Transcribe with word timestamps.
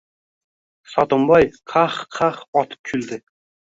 Sotimboy 0.93 1.43
qah-qah 1.73 2.41
otib 2.63 2.81
kuldi. 2.91 3.21